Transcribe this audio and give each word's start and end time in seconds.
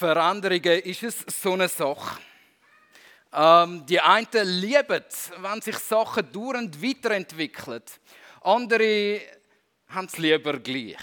Veränderungen 0.00 0.80
ist 0.80 1.02
es 1.02 1.42
so 1.42 1.52
eine 1.52 1.68
Sache. 1.68 2.18
Ähm, 3.34 3.84
die 3.84 4.00
einen 4.00 4.48
lieben 4.48 5.04
es, 5.06 5.30
wenn 5.36 5.60
sich 5.60 5.76
Sachen 5.76 6.32
dauernd 6.32 6.82
weiterentwickeln. 6.82 7.82
Andere 8.40 9.20
haben 9.88 10.06
es 10.06 10.16
lieber 10.16 10.58
gleich. 10.58 10.96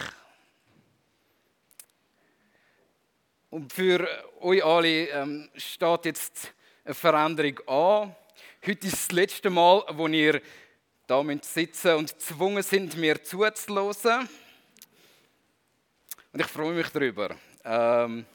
Und 3.52 3.72
für 3.72 4.10
euch 4.42 4.66
alle 4.66 5.10
ähm, 5.10 5.50
steht 5.56 6.06
jetzt 6.06 6.54
eine 6.84 6.96
Veränderung 6.96 7.60
an. 7.68 8.16
Heute 8.66 8.88
ist 8.88 8.94
das 8.94 9.12
letzte 9.12 9.52
Mal, 9.52 9.84
wo 9.92 10.08
ihr 10.08 10.42
da 11.06 11.24
sitzen 11.44 11.94
und 11.98 12.14
gezwungen 12.18 12.64
sind, 12.64 12.98
mir 12.98 13.24
zuzuhören. 13.24 14.28
Und 16.34 16.40
ich 16.40 16.48
freue 16.48 16.74
mich 16.74 16.90
darüber. 16.90 17.36
Ähm, 17.64 18.26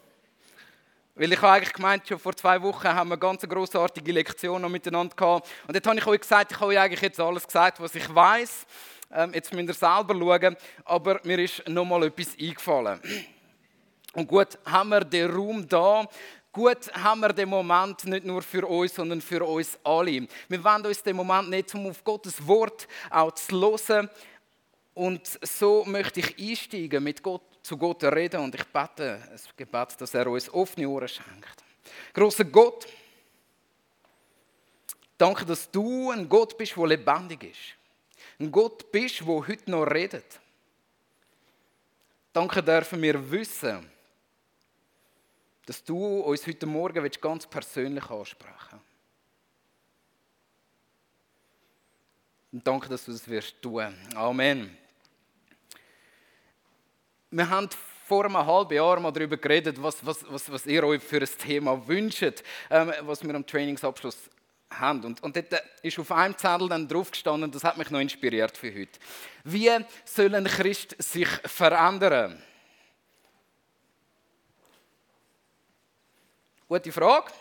weil 1.14 1.32
ich 1.32 1.42
habe 1.42 1.52
eigentlich 1.52 1.74
gemeint, 1.74 2.08
schon 2.08 2.18
vor 2.18 2.34
zwei 2.34 2.60
Wochen 2.62 2.88
haben 2.88 3.08
wir 3.08 3.14
eine 3.14 3.18
ganz 3.18 3.42
großartige 3.42 4.12
Lektion 4.12 4.62
noch 4.62 4.70
miteinander 4.70 5.14
gehabt. 5.14 5.48
Und 5.66 5.74
dort 5.74 5.86
habe 5.86 5.98
ich 5.98 6.06
euch 6.06 6.20
gesagt, 6.20 6.52
ich 6.52 6.60
habe 6.60 6.70
euch 6.72 6.78
eigentlich 6.78 7.02
jetzt 7.02 7.20
alles 7.20 7.46
gesagt, 7.46 7.80
was 7.80 7.94
ich 7.94 8.14
weiß. 8.14 8.66
Ähm, 9.12 9.34
jetzt 9.34 9.52
müsst 9.52 9.68
ihr 9.68 9.74
selber 9.74 10.14
schauen. 10.14 10.56
Aber 10.84 11.20
mir 11.24 11.38
ist 11.38 11.68
noch 11.68 11.84
mal 11.84 12.04
etwas 12.04 12.34
eingefallen. 12.40 12.98
Und 14.14 14.26
gut, 14.26 14.58
haben 14.64 14.88
wir 14.88 15.00
den 15.00 15.30
Raum 15.30 15.68
da. 15.68 16.06
Gut 16.50 16.92
haben 16.94 17.20
wir 17.20 17.32
den 17.32 17.48
Moment 17.48 18.04
nicht 18.04 18.24
nur 18.24 18.40
für 18.40 18.66
uns, 18.66 18.94
sondern 18.94 19.20
für 19.20 19.44
uns 19.44 19.78
alle. 19.84 20.26
Wir 20.48 20.64
wollen 20.64 20.86
uns 20.86 21.02
den 21.02 21.16
Moment 21.16 21.50
nicht, 21.50 21.74
um 21.74 21.88
auf 21.88 22.02
Gottes 22.04 22.46
Wort 22.46 22.88
auch 23.10 23.32
zu 23.32 23.60
hören. 23.60 24.08
Und 24.94 25.38
so 25.42 25.84
möchte 25.86 26.20
ich 26.20 26.38
einsteigen 26.38 27.04
mit 27.04 27.22
Gott 27.22 27.42
zu 27.62 27.76
Gott 27.76 28.02
reden 28.04 28.40
und 28.40 28.54
ich 28.54 28.64
bete 28.64 29.28
es 29.32 29.48
Gebet, 29.56 30.00
dass 30.00 30.14
er 30.14 30.26
uns 30.26 30.48
offene 30.52 30.88
Ohren 30.88 31.08
schenkt. 31.08 31.64
Großer 32.12 32.44
Gott, 32.44 32.86
danke, 35.16 35.44
dass 35.44 35.70
du 35.70 36.10
ein 36.10 36.28
Gott 36.28 36.56
bist, 36.58 36.76
der 36.76 36.86
lebendig 36.86 37.44
ist. 37.44 37.76
Ein 38.40 38.50
Gott 38.50 38.90
bist, 38.90 39.20
der 39.20 39.26
heute 39.26 39.70
noch 39.70 39.84
redet. 39.84 40.40
Danke 42.32 42.62
dürfen 42.62 43.00
wir 43.00 43.30
wissen, 43.30 43.90
dass 45.66 45.84
du 45.84 46.20
uns 46.20 46.46
heute 46.46 46.66
Morgen 46.66 47.08
ganz 47.20 47.46
persönlich 47.46 48.10
ansprechen 48.10 48.56
willst. 48.72 48.92
Und 52.52 52.66
danke, 52.66 52.88
dass 52.88 53.04
du 53.04 53.12
das 53.12 53.26
wirst 53.28 53.60
tun. 53.62 53.94
Amen. 54.14 54.81
Wir 57.34 57.48
haben 57.48 57.70
vor 58.06 58.26
einem 58.26 58.36
halben 58.36 58.74
Jahr 58.74 59.00
mal 59.00 59.10
darüber 59.10 59.38
geredet, 59.38 59.82
was, 59.82 60.04
was, 60.04 60.22
was, 60.28 60.52
was 60.52 60.66
ihr 60.66 60.84
euch 60.84 61.02
für 61.02 61.16
ein 61.16 61.38
Thema 61.38 61.88
wünscht, 61.88 62.42
ähm, 62.68 62.92
was 63.00 63.26
wir 63.26 63.34
am 63.34 63.46
Trainingsabschluss 63.46 64.18
haben. 64.68 65.02
Und, 65.02 65.22
und 65.22 65.34
dort 65.34 65.62
ist 65.80 65.98
auf 65.98 66.12
einem 66.12 66.36
Zettel 66.36 66.68
dann 66.68 66.86
drauf 66.86 67.10
gestanden, 67.10 67.50
das 67.50 67.64
hat 67.64 67.78
mich 67.78 67.88
noch 67.88 68.00
inspiriert 68.00 68.54
für 68.58 68.70
heute. 68.74 69.00
Wie 69.44 69.70
soll 70.04 70.34
ein 70.34 70.44
Christ 70.44 70.94
sich 71.02 71.28
verändern? 71.46 72.42
Gute 76.68 76.92
Frage. 76.92 77.32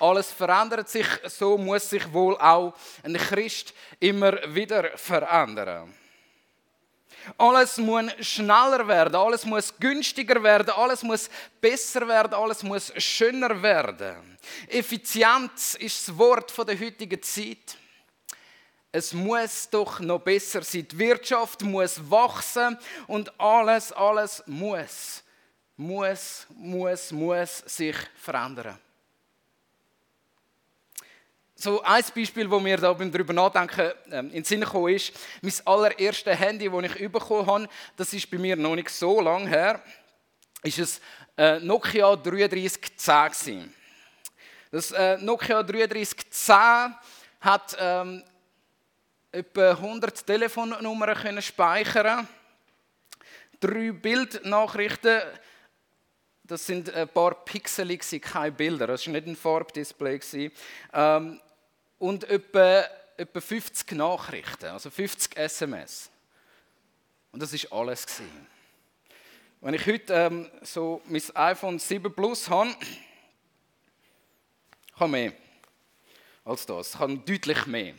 Alles 0.00 0.32
verändert 0.32 0.88
sich, 0.88 1.06
so 1.26 1.56
muss 1.56 1.88
sich 1.88 2.12
wohl 2.12 2.36
auch 2.36 2.74
ein 3.04 3.14
Christ 3.14 3.74
immer 4.00 4.32
wieder 4.52 4.98
verändern. 4.98 5.94
Alles 7.36 7.76
muss 7.78 8.12
schneller 8.20 8.86
werden, 8.86 9.14
alles 9.14 9.44
muss 9.44 9.74
günstiger 9.78 10.42
werden, 10.42 10.70
alles 10.70 11.02
muss 11.02 11.28
besser 11.60 12.06
werden, 12.06 12.34
alles 12.34 12.62
muss 12.62 12.92
schöner 12.96 13.62
werden. 13.62 14.38
Effizienz 14.68 15.74
ist 15.74 16.08
das 16.08 16.18
Wort 16.18 16.56
der 16.56 16.78
heutigen 16.78 17.22
Zeit. 17.22 17.76
Es 18.92 19.12
muss 19.12 19.68
doch 19.70 20.00
noch 20.00 20.20
besser 20.20 20.62
sein. 20.62 20.86
Die 20.90 20.98
Wirtschaft 20.98 21.62
muss 21.62 22.10
wachsen 22.10 22.76
und 23.06 23.38
alles, 23.40 23.92
alles 23.92 24.42
muss, 24.46 25.22
muss, 25.76 26.46
muss, 26.56 27.12
muss 27.12 27.58
sich 27.58 27.96
verändern 28.16 28.78
so 31.60 31.82
ein 31.82 32.02
Beispiel, 32.14 32.50
wo 32.50 32.58
mir 32.58 32.78
da 32.78 32.90
beim 32.92 33.12
drüber 33.12 33.34
nachdenken 33.34 33.92
ähm, 34.10 34.26
in 34.28 34.32
den 34.32 34.44
Sinn 34.44 34.62
gekommen 34.62 34.94
ist, 34.94 35.12
mein 35.42 35.52
allererstes 35.66 36.38
Handy, 36.38 36.70
das 36.70 36.96
ich 36.96 37.12
bekommen 37.12 37.46
habe, 37.46 37.68
das 37.96 38.12
ist 38.14 38.30
bei 38.30 38.38
mir 38.38 38.56
noch 38.56 38.74
nicht 38.74 38.88
so 38.88 39.20
lange 39.20 39.48
her, 39.48 39.82
ist 40.62 40.78
es 40.78 41.00
äh, 41.36 41.58
Nokia 41.60 42.16
3310 42.16 43.74
Das 44.70 44.90
äh, 44.92 45.18
Nokia 45.18 45.62
3310 45.62 46.94
hat 47.42 47.76
ähm, 47.78 48.22
etwa 49.30 49.70
100 49.72 50.26
Telefonnummern 50.26 51.14
können 51.14 51.42
speichern, 51.42 52.26
drei 53.60 53.92
Bildnachrichten 53.92 55.20
das 56.42 56.66
sind 56.66 56.92
ein 56.92 57.06
paar 57.06 57.44
Pixel, 57.44 57.96
keine 57.96 58.50
Bilder. 58.50 58.88
Das 58.88 59.06
war 59.06 59.12
nicht 59.12 59.26
ein 59.28 59.36
Farbdisplay. 59.36 60.18
Ähm, 60.92 61.40
und 62.00 62.24
etwa, 62.24 62.84
etwa 63.16 63.40
50 63.40 63.92
Nachrichten, 63.92 64.66
also 64.66 64.90
50 64.90 65.36
SMS. 65.36 66.10
Und 67.30 67.40
das 67.40 67.52
war 67.52 67.80
alles. 67.80 68.06
Gewesen. 68.06 68.46
Wenn 69.60 69.74
ich 69.74 69.86
heute 69.86 70.14
ähm, 70.14 70.50
so 70.62 71.02
mein 71.04 71.22
iPhone 71.34 71.78
7 71.78 72.12
Plus 72.12 72.48
habe, 72.48 72.74
habe 74.94 75.10
mehr 75.10 75.32
als 76.44 76.64
das. 76.64 76.94
Ich 76.94 76.98
habe 76.98 77.18
deutlich 77.18 77.66
mehr. 77.66 77.94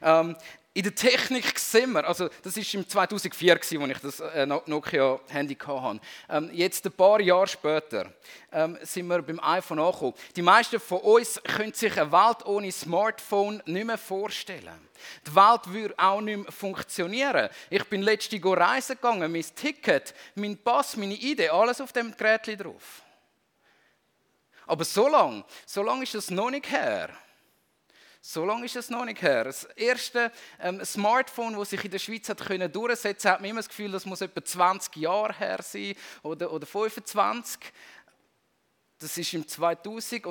Ähm, 0.00 0.36
in 0.76 0.82
der 0.82 0.94
Technik 0.94 1.56
sehen 1.56 1.92
wir, 1.92 2.04
also 2.04 2.28
das 2.42 2.56
war 2.56 2.74
im 2.74 2.88
2004, 2.88 3.52
als 3.52 3.70
ich 3.70 3.98
das 4.02 4.18
äh, 4.18 4.44
Nokia-Handy 4.44 5.54
hatte. 5.54 6.00
Ähm, 6.28 6.50
jetzt 6.52 6.84
ein 6.84 6.90
paar 6.90 7.20
Jahre 7.20 7.46
später 7.46 8.12
ähm, 8.50 8.76
sind 8.82 9.06
wir 9.06 9.22
beim 9.22 9.38
iPhone 9.38 9.78
angekommen. 9.78 10.14
Die 10.34 10.42
meisten 10.42 10.80
von 10.80 10.98
uns 10.98 11.40
können 11.44 11.72
sich 11.72 11.96
eine 11.96 12.10
Welt 12.10 12.44
ohne 12.44 12.72
Smartphone 12.72 13.62
nicht 13.66 13.86
mehr 13.86 13.96
vorstellen. 13.96 14.88
Die 15.24 15.34
Welt 15.36 15.60
würde 15.72 15.94
auch 15.96 16.20
nicht 16.20 16.38
mehr 16.38 16.50
funktionieren. 16.50 17.50
Ich 17.70 17.84
bin 17.84 18.02
letzte 18.02 18.42
Woche 18.42 18.58
reisen 18.58 18.96
gegangen, 18.96 19.30
mein 19.30 19.44
Ticket, 19.54 20.12
mein 20.34 20.58
Pass, 20.58 20.96
meine 20.96 21.14
Idee, 21.14 21.50
alles 21.50 21.80
auf 21.80 21.92
dem 21.92 22.16
Gerät 22.16 22.60
drauf. 22.60 23.02
Aber 24.66 24.84
so 24.84 25.06
lange, 25.06 25.44
so 25.66 25.84
lange 25.84 26.02
ist 26.02 26.16
das 26.16 26.30
noch 26.30 26.50
nicht 26.50 26.68
her. 26.68 27.10
So 28.26 28.46
lange 28.46 28.64
ist 28.64 28.74
es 28.74 28.88
noch 28.88 29.04
nicht 29.04 29.20
her. 29.20 29.44
Das 29.44 29.64
erste 29.76 30.32
ähm, 30.58 30.82
Smartphone, 30.82 31.58
das 31.58 31.68
sich 31.68 31.84
in 31.84 31.90
der 31.90 31.98
Schweiz 31.98 32.26
hat 32.30 32.42
können 32.42 32.72
durchsetzen 32.72 33.30
hat 33.30 33.42
man 33.42 33.50
immer 33.50 33.58
das 33.58 33.68
Gefühl, 33.68 33.92
das 33.92 34.06
muss 34.06 34.22
etwa 34.22 34.42
20 34.42 34.96
Jahre 34.96 35.34
her 35.34 35.60
sein 35.60 35.94
oder, 36.22 36.50
oder 36.50 36.66
25. 36.66 37.60
Das 38.98 39.18
ist 39.18 39.34
im 39.34 39.46
2010, 39.46 40.22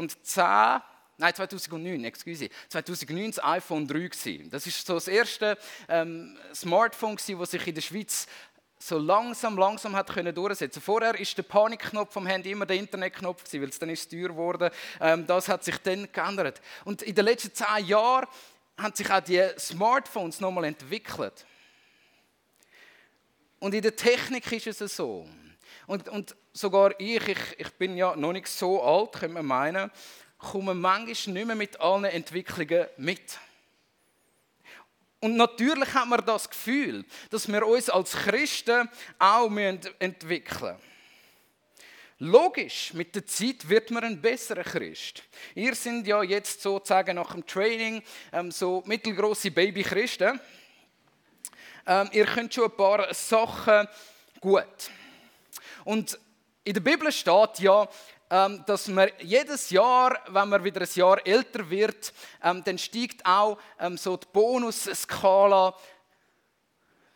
nein 1.20 1.36
2009, 1.36 2.04
excuse, 2.06 2.50
2009 2.70 3.30
das 3.30 3.44
iPhone 3.44 3.88
3 3.88 3.94
gewesen. 4.08 4.50
Das 4.50 4.66
ist 4.66 4.88
so 4.88 4.96
das 4.96 5.08
erste 5.08 5.56
ähm, 5.88 6.36
Smartphone 6.52 7.16
das 7.16 7.52
sich 7.52 7.68
in 7.68 7.76
der 7.76 7.82
Schweiz 7.82 8.26
so 8.88 8.98
langsam, 8.98 9.58
langsam 9.58 9.96
hat 9.96 10.10
können 10.10 10.36
durchsetzen. 10.36 10.82
Vorher 10.82 11.18
ist 11.20 11.38
der 11.38 11.44
Panikknopf 11.44 12.14
vom 12.14 12.26
Handy 12.26 12.52
immer 12.52 12.66
der 12.66 12.78
Internetknopf 12.78 13.44
weil 13.54 13.70
es 13.70 13.80
dann 13.80 13.90
ist 13.90 14.10
teuer 14.12 14.30
geworden. 14.30 14.70
Ähm, 15.00 15.26
das 15.26 15.48
hat 15.48 15.64
sich 15.64 15.78
dann 15.78 16.12
geändert. 16.12 16.62
Und 16.84 17.02
in 17.02 17.16
den 17.16 17.26
letzten 17.26 17.54
zehn 17.54 17.86
Jahren 17.86 18.28
haben 18.78 18.96
sich 18.96 19.10
auch 19.10 19.22
die 19.22 19.42
Smartphones 19.58 20.40
nochmal 20.40 20.66
entwickelt. 20.66 21.46
Und 23.60 23.74
in 23.74 23.82
der 23.82 23.96
Technik 23.96 24.52
ist 24.52 24.82
es 24.82 24.96
so. 24.96 25.28
Und, 25.88 26.10
und 26.10 26.36
sogar 26.52 27.00
ich, 27.00 27.28
ich, 27.28 27.38
ich 27.58 27.74
bin 27.74 27.96
ja 27.96 28.16
noch 28.16 28.34
nicht 28.34 28.48
so 28.48 28.84
alt, 28.84 29.14
könnte 29.14 29.36
man 29.36 29.46
meinen, 29.46 29.92
komme 30.38 30.74
manchmal 30.74 31.34
nicht 31.34 31.48
mehr 31.48 31.56
mit 31.56 31.80
allen 31.80 32.06
Entwicklungen 32.06 32.88
mit. 32.98 33.40
Und 35.24 35.38
natürlich 35.38 35.94
haben 35.94 36.10
wir 36.10 36.18
das 36.18 36.50
Gefühl, 36.50 37.06
dass 37.30 37.48
wir 37.48 37.66
uns 37.66 37.90
als 37.90 38.12
Christen 38.12 38.90
auch 39.18 39.50
entwickeln 40.00 40.76
müssen. 40.76 40.76
Logisch, 42.20 42.94
mit 42.94 43.16
der 43.16 43.26
Zeit 43.26 43.70
wird 43.70 43.90
man 43.92 44.04
ein 44.04 44.22
besserer 44.22 44.64
Christ. 44.64 45.24
Ihr 45.56 45.76
seid 45.76 46.08
ja 46.08 46.24
jetzt 46.24 46.62
sozusagen 46.62 47.16
nach 47.16 47.32
dem 47.32 47.46
Training 47.46 48.04
ähm, 48.34 48.52
so 48.52 48.84
mittelgroße 48.86 49.52
Baby-Christen. 49.52 50.42
Ähm, 51.88 52.10
ihr 52.12 52.26
könnt 52.26 52.54
schon 52.54 52.66
ein 52.66 52.76
paar 52.76 53.14
Sachen 53.14 53.88
gut. 54.42 54.92
Und 55.86 56.20
in 56.66 56.74
der 56.74 56.82
Bibel 56.82 57.10
steht 57.14 57.60
ja, 57.60 57.88
dass 58.66 58.88
man 58.88 59.12
jedes 59.20 59.70
Jahr, 59.70 60.20
wenn 60.28 60.50
man 60.50 60.64
wieder 60.64 60.82
ein 60.82 60.90
Jahr 60.92 61.24
älter 61.24 61.70
wird, 61.70 62.12
ähm, 62.42 62.64
dann 62.64 62.80
steigt 62.80 63.24
auch 63.26 63.60
ähm, 63.80 63.96
so 63.96 64.18
die 64.18 64.26
Bonusskala 64.34 65.76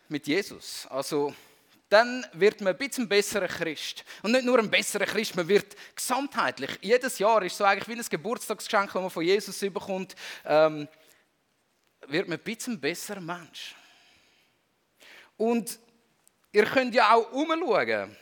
mit 0.08 0.28
Jesus. 0.28 0.86
Also 0.88 1.34
dann 1.88 2.24
wird 2.34 2.60
man 2.60 2.74
ein 2.74 2.78
bisschen 2.78 3.08
besserer 3.08 3.48
Christ. 3.48 4.04
Und 4.22 4.30
nicht 4.30 4.44
nur 4.44 4.60
ein 4.60 4.70
besserer 4.70 5.06
Christ, 5.06 5.34
man 5.34 5.48
wird 5.48 5.74
gesamtheitlich. 5.96 6.78
Jedes 6.82 7.18
Jahr 7.18 7.42
ist 7.42 7.56
so 7.56 7.64
eigentlich 7.64 7.88
wie 7.88 8.00
ein 8.00 8.08
Geburtstagsgeschenk, 8.08 8.92
das 8.92 9.02
man 9.02 9.10
von 9.10 9.24
Jesus 9.24 9.58
bekommt, 9.58 10.14
ähm, 10.44 10.86
wird 12.06 12.28
man 12.28 12.38
ein 12.38 12.44
bisschen 12.44 12.78
besserer 12.78 13.20
Mensch. 13.20 13.74
Und 15.36 15.80
ihr 16.52 16.64
könnt 16.64 16.94
ja 16.94 17.12
auch 17.12 17.32
umschauen. 17.32 18.16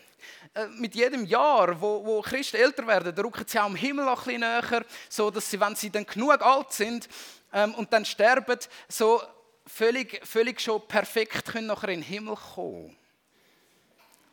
Äh, 0.56 0.68
mit 0.68 0.94
jedem 0.94 1.26
Jahr, 1.26 1.78
wo, 1.78 2.02
wo 2.02 2.22
Christen 2.22 2.56
älter 2.56 2.86
werden, 2.86 3.14
rücken 3.14 3.44
sie 3.46 3.58
auch 3.58 3.64
am 3.64 3.76
Himmel 3.76 4.08
ein 4.08 4.14
bisschen 4.14 4.40
näher, 4.40 4.84
so 5.10 5.30
dass 5.30 5.50
sie, 5.50 5.60
wenn 5.60 5.76
sie 5.76 5.90
dann 5.90 6.06
genug 6.06 6.40
alt 6.40 6.72
sind 6.72 7.08
ähm, 7.52 7.74
und 7.74 7.92
dann 7.92 8.06
sterben, 8.06 8.58
so 8.88 9.22
völlig, 9.66 10.26
völlig 10.26 10.58
schon 10.58 10.80
perfekt 10.88 11.44
können 11.44 11.66
nachher 11.66 11.90
in 11.90 12.00
den 12.00 12.08
Himmel 12.08 12.36
kommen. 12.36 12.96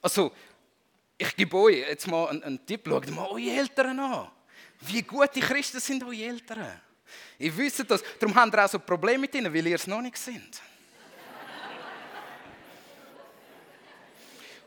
Also, 0.02 0.31
ich 1.18 1.36
gebe 1.36 1.58
euch 1.58 1.80
jetzt 1.80 2.08
mal 2.08 2.30
einen, 2.30 2.44
einen 2.44 2.66
Tipp, 2.66 2.84
schaut 2.88 3.10
mal 3.10 3.28
eure 3.28 3.52
Eltern 3.52 4.00
an. 4.00 4.31
Wie 4.80 5.02
gute 5.02 5.42
Christen 5.42 5.81
sind 5.81 6.04
eure 6.04 6.16
Eltern. 6.16 6.81
Ich 7.38 7.56
wüsste 7.56 7.84
das, 7.84 8.02
darum 8.18 8.34
haben 8.36 8.52
ihr 8.54 8.64
auch 8.64 8.69
so 8.69 8.80
Probleme 8.80 9.19
mit 9.19 9.36
ihnen, 9.36 9.54
weil 9.54 9.68
ihr 9.68 9.76
es 9.76 9.88
noch 9.88 10.02
nicht 10.02 10.18
sind. 10.18 10.62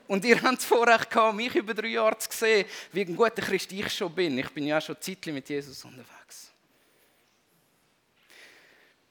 Und 0.08 0.24
ihr 0.24 0.40
habt 0.40 0.58
das 0.58 0.64
Vorrecht 0.64 1.10
gehabt, 1.10 1.36
mich 1.36 1.54
über 1.54 1.74
drei 1.74 1.88
Jahre 1.88 2.18
zu 2.18 2.28
sehen, 2.30 2.66
wie 2.92 3.02
ein 3.02 3.16
guter 3.16 3.42
Christ 3.42 3.72
ich 3.72 3.92
schon 3.92 4.14
bin. 4.14 4.38
Ich 4.38 4.50
bin 4.50 4.66
ja 4.66 4.80
schon 4.80 4.96
Zeitlich 5.00 5.34
mit 5.34 5.48
Jesus 5.48 5.84
unterwegs. 5.84 6.52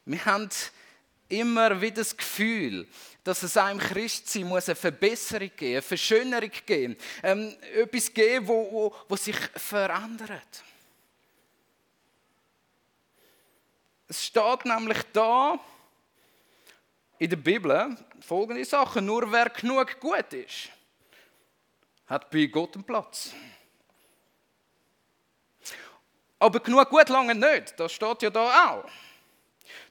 Wir 0.06 0.24
haben 0.24 0.50
immer 1.28 1.82
wieder 1.82 1.96
das 1.96 2.16
Gefühl, 2.16 2.88
dass 3.24 3.42
es 3.42 3.58
einem 3.58 3.80
Christsein 3.80 4.44
muss 4.44 4.70
eine 4.70 4.76
Verbesserung 4.76 5.50
geben, 5.58 5.74
eine 5.74 5.82
Verschönerung 5.82 6.52
geben, 6.66 6.96
ähm, 7.24 7.56
etwas 7.74 8.14
geben, 8.14 8.48
wo, 8.48 8.72
wo, 8.72 8.96
wo 9.10 9.16
sich 9.16 9.36
verändert. 9.56 10.64
Es 14.08 14.26
steht 14.26 14.66
nämlich 14.66 15.00
da 15.12 15.60
in 17.18 17.30
der 17.30 17.38
Bibel 17.38 17.98
folgende 18.22 18.64
Sachen: 18.64 19.06
Nur 19.06 19.32
wer 19.32 19.50
genug 19.50 20.00
gut 20.00 20.32
ist, 20.34 20.70
hat 22.08 22.30
bei 22.30 22.46
Gott 22.46 22.76
einen 22.76 22.84
Platz. 22.84 23.32
Aber 26.40 26.60
genug 26.60 26.90
gut 26.90 27.10
lange 27.10 27.34
nicht, 27.34 27.80
das 27.80 27.92
steht 27.92 28.22
ja 28.22 28.30
da 28.30 28.70
auch. 28.70 28.90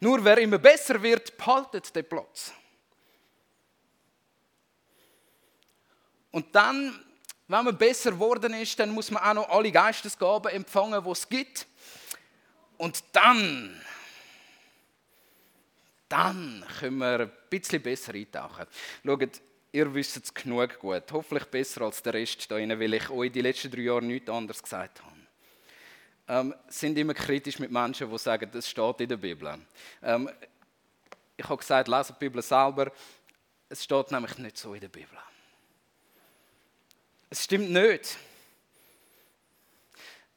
Nur 0.00 0.24
wer 0.24 0.38
immer 0.38 0.58
besser 0.58 1.02
wird, 1.02 1.36
behaltet 1.36 1.94
den 1.96 2.08
Platz. 2.08 2.52
Und 6.30 6.54
dann, 6.54 7.04
wenn 7.48 7.64
man 7.64 7.78
besser 7.78 8.12
geworden 8.12 8.54
ist, 8.54 8.78
dann 8.78 8.90
muss 8.90 9.10
man 9.10 9.22
auch 9.22 9.34
noch 9.34 9.48
alle 9.48 9.70
Geistesgaben 9.70 10.52
empfangen, 10.52 11.02
die 11.02 11.10
es 11.10 11.28
gibt. 11.28 11.66
Und 12.76 13.02
dann, 13.12 13.80
dann 16.08 16.64
können 16.78 16.98
wir 16.98 17.20
ein 17.20 17.32
bisschen 17.48 17.82
besser 17.82 18.14
eintauchen. 18.14 18.66
Schaut, 19.04 19.40
ihr 19.74 19.92
wisst 19.92 20.16
es 20.16 20.32
genug 20.32 20.78
gut. 20.78 21.02
Hoffentlich 21.10 21.44
besser 21.46 21.82
als 21.82 22.00
der 22.00 22.14
Rest 22.14 22.48
da 22.48 22.54
rein, 22.54 22.78
weil 22.78 22.94
ich 22.94 23.10
euch 23.10 23.32
die 23.32 23.40
letzten 23.40 23.72
drei 23.72 23.80
Jahre 23.80 24.02
nichts 24.02 24.30
anderes 24.30 24.62
gesagt 24.62 25.02
habe. 25.02 25.14
Ähm, 26.26 26.54
sind 26.68 26.96
immer 26.96 27.12
kritisch 27.12 27.58
mit 27.58 27.72
Menschen, 27.72 28.08
die 28.08 28.18
sagen, 28.18 28.48
das 28.52 28.70
steht 28.70 29.00
in 29.00 29.08
der 29.08 29.16
Bibel. 29.16 29.58
Ähm, 30.02 30.30
ich 31.36 31.44
habe 31.44 31.56
gesagt, 31.56 31.88
lese 31.88 32.12
die 32.12 32.24
Bibel 32.24 32.40
selber. 32.40 32.92
Es 33.68 33.82
steht 33.82 34.12
nämlich 34.12 34.38
nicht 34.38 34.56
so 34.56 34.74
in 34.74 34.80
der 34.80 34.88
Bibel. 34.88 35.18
Es 37.28 37.42
stimmt 37.42 37.70
nicht. 37.70 38.16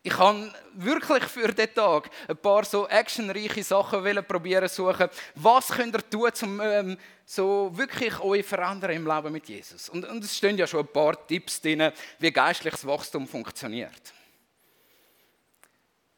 Ich 0.04 0.18
habe 0.18 0.54
wirklich 0.74 1.24
für 1.26 1.52
diesen 1.52 1.74
Tag 1.74 2.10
ein 2.28 2.38
paar 2.38 2.64
so 2.64 2.88
actionreiche 2.88 3.64
Sachen 3.64 4.04
probieren 4.26 4.70
suchen. 4.70 5.10
Was 5.36 5.70
könnt 5.70 5.96
ihr 5.96 6.10
tun, 6.10 6.32
um 6.44 6.62
ähm, 6.62 6.98
so 7.26 7.72
wirklich 7.74 8.18
euch 8.22 8.46
verändern 8.46 8.92
im 8.92 9.06
Leben 9.06 9.34
mit 9.34 9.50
Jesus? 9.50 9.90
Und, 9.90 10.06
und 10.06 10.24
es 10.24 10.38
stehen 10.38 10.58
ja 10.58 10.66
schon 10.66 10.82
ein 10.82 10.94
paar 10.94 11.28
Tipps 11.28 11.60
drin, 11.60 11.92
wie 12.20 12.32
geistliches 12.32 12.86
Wachstum 12.88 13.28
funktioniert. 13.28 14.14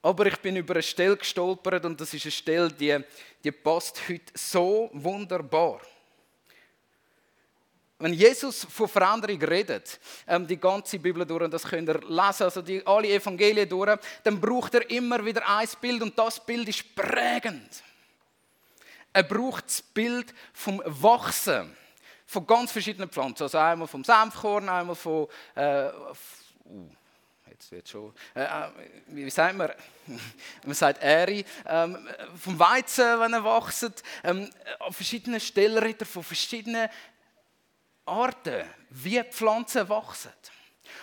Aber 0.02 0.26
ich 0.28 0.38
bin 0.38 0.56
über 0.56 0.76
eine 0.76 0.84
Stelle 0.84 1.18
gestolpert 1.18 1.84
und 1.84 2.00
das 2.00 2.14
ist 2.14 2.26
eine 2.26 2.32
Stelle, 2.32 2.72
die, 2.72 2.98
die 3.44 3.52
passt 3.52 4.08
heute 4.08 4.32
so 4.34 4.90
wunderbar 4.94 5.82
wenn 8.00 8.14
Jesus 8.14 8.66
von 8.66 8.88
Veränderung 8.88 9.42
redet, 9.42 10.00
ähm, 10.26 10.48
die 10.48 10.58
ganze 10.58 10.98
Bibel 11.00 11.26
durch, 11.26 11.50
das 11.50 11.64
könnt 11.64 11.90
ihr 11.90 12.00
lesen, 12.00 12.44
also 12.44 12.62
die, 12.62 12.86
alle 12.86 13.10
Evangelien 13.10 13.68
durch, 13.68 14.00
dann 14.24 14.40
braucht 14.40 14.74
er 14.74 14.90
immer 14.90 15.24
wieder 15.24 15.48
ein 15.48 15.68
Bild 15.82 16.02
und 16.02 16.18
das 16.18 16.44
Bild 16.44 16.70
ist 16.70 16.96
prägend. 16.96 17.84
Er 19.12 19.24
braucht 19.24 19.66
das 19.66 19.82
Bild 19.82 20.34
vom 20.54 20.82
Wachsen 20.86 21.76
von 22.30 22.46
ganz 22.46 22.72
verschiedenen 22.72 23.10
Pflanzen. 23.10 23.44
Also 23.44 23.58
einmal 23.58 23.88
vom 23.88 24.04
Senfkorn, 24.04 24.70
einmal 24.70 24.96
von. 24.96 25.28
Äh, 25.56 25.88
uh, 26.66 26.90
jetzt 27.50 27.72
wird 27.72 27.90
schon. 27.90 28.14
Äh, 28.36 28.44
äh 28.44 28.70
wie 29.08 29.30
sagt 29.32 29.58
man? 29.58 29.72
man 30.64 30.76
sagt 30.76 31.02
Äri. 31.02 31.44
Ähm, 31.66 32.08
vom 32.40 32.60
Weizen, 32.60 33.20
wenn 33.20 33.34
er 33.34 33.44
wächst. 33.44 34.04
Ähm, 34.24 34.48
an 34.80 34.94
verschiedenen 34.94 35.40
Stellen 35.40 35.96
von 36.06 36.24
verschiedenen 36.24 36.88
Arten, 38.10 38.66
wie 38.90 39.22
Pflanzen 39.24 39.88
wachsen. 39.90 40.32